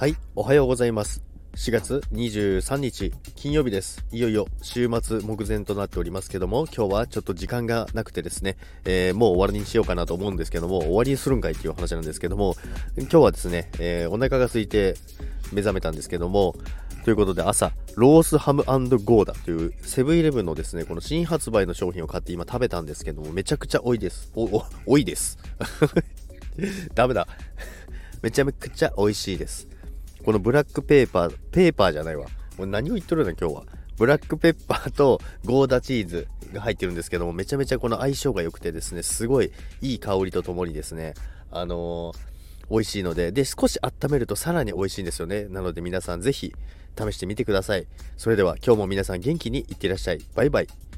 [0.00, 1.22] はい、おはようございます。
[1.56, 4.02] 4月23日金曜日です。
[4.10, 12.56] いよいよ週末目前となっておりますけども、今日はちょっと時間がなくてですね、えーもう終わりにしようかなと思うんですけども、終わりにするんかいっていう話なんですけども、
[12.96, 14.94] 今日はですね、えーお腹が空いて
[15.52, 16.54] 目覚めたんですけども、
[17.04, 24.32] ということで朝、ロースハムゴーダというセブンイレブンのですね、この新発売の商品を買って今食べたんですけども、めちゃくちゃ多いです。
[24.34, 25.36] お、お、多いです。
[26.96, 27.28] ダメだ。
[28.22, 29.68] めちゃめちゃ美味しいです。
[30.24, 32.26] このブラックペーパー、ペーパーじゃないわ。
[32.58, 33.62] もう何を言っとるの今日は。
[33.96, 39.52] ブラックペッパーとゴーダチーズが入ってるんですけども、めちゃめちゃこの相性が良くてですね、すごい
[39.82, 41.14] いい香りとともにですね、
[41.50, 42.30] あのー
[42.70, 45.46] 美味しいので、で、少し温めるとさらに美味しいんですよね。
[45.48, 46.54] なので皆さんぜひ
[46.96, 47.86] 試してみてください。
[48.16, 50.20] それでは今日も皆さん元気にいってらっしゃい。
[50.34, 50.89] バイバイ。